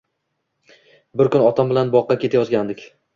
[1.21, 2.83] Bir kun otam bilan boqqa ketayotgandik.